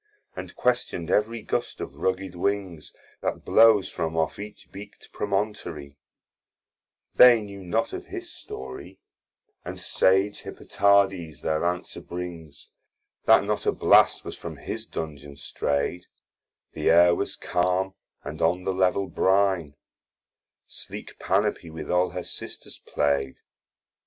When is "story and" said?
8.33-9.77